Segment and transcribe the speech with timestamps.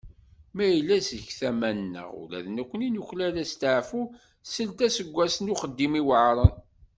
[0.55, 4.01] Ma yella seg tama-nneɣ, ula d nekni nuklal asteεfu
[4.53, 6.53] seld aseggas n uxeddim iweεṛen.